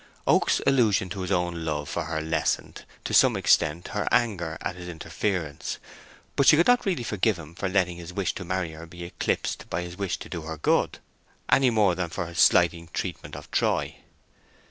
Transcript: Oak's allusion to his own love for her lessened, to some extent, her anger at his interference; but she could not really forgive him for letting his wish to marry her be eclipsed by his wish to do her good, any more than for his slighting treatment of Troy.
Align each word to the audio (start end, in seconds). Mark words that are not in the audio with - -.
Oak's 0.25 0.59
allusion 0.65 1.09
to 1.09 1.21
his 1.21 1.31
own 1.31 1.63
love 1.63 1.87
for 1.87 2.05
her 2.05 2.21
lessened, 2.21 2.85
to 3.03 3.13
some 3.13 3.37
extent, 3.37 3.89
her 3.89 4.07
anger 4.11 4.57
at 4.59 4.75
his 4.75 4.87
interference; 4.89 5.77
but 6.35 6.47
she 6.47 6.57
could 6.57 6.65
not 6.65 6.87
really 6.87 7.03
forgive 7.03 7.37
him 7.37 7.53
for 7.53 7.69
letting 7.69 7.97
his 7.97 8.11
wish 8.11 8.33
to 8.33 8.43
marry 8.43 8.71
her 8.71 8.87
be 8.87 9.03
eclipsed 9.03 9.69
by 9.69 9.83
his 9.83 9.97
wish 9.99 10.17
to 10.17 10.27
do 10.27 10.41
her 10.41 10.57
good, 10.57 10.97
any 11.49 11.69
more 11.69 11.93
than 11.93 12.09
for 12.09 12.25
his 12.25 12.39
slighting 12.39 12.89
treatment 12.93 13.35
of 13.35 13.51
Troy. 13.51 13.97